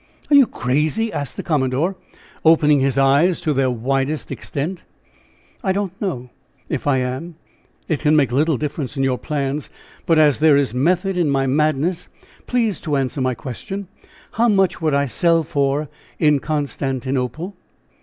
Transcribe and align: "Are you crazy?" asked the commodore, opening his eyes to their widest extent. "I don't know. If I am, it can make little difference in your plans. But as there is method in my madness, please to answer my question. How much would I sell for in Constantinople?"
"Are 0.31 0.35
you 0.35 0.47
crazy?" 0.47 1.13
asked 1.13 1.37
the 1.37 1.43
commodore, 1.43 1.95
opening 2.43 2.79
his 2.79 2.97
eyes 2.97 3.39
to 3.41 3.53
their 3.53 3.69
widest 3.69 4.31
extent. 4.31 4.83
"I 5.63 5.73
don't 5.73 5.93
know. 6.01 6.31
If 6.69 6.87
I 6.87 6.97
am, 6.97 7.35
it 7.87 7.99
can 7.99 8.15
make 8.15 8.31
little 8.31 8.57
difference 8.57 8.97
in 8.97 9.03
your 9.03 9.19
plans. 9.19 9.69
But 10.07 10.17
as 10.17 10.39
there 10.39 10.57
is 10.57 10.73
method 10.73 11.17
in 11.17 11.29
my 11.29 11.45
madness, 11.45 12.07
please 12.47 12.79
to 12.79 12.95
answer 12.97 13.21
my 13.21 13.35
question. 13.35 13.89
How 14.31 14.47
much 14.49 14.81
would 14.81 14.95
I 14.95 15.05
sell 15.05 15.43
for 15.43 15.87
in 16.17 16.39
Constantinople?" 16.39 17.55